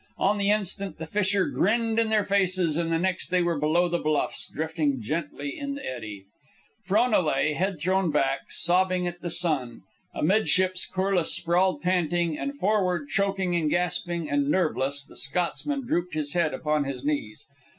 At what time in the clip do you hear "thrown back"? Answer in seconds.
7.79-8.51